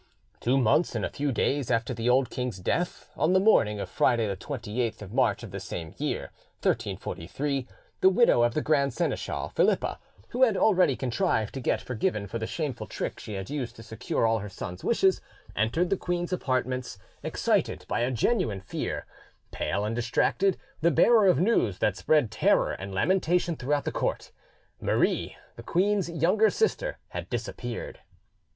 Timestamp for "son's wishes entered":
14.49-15.91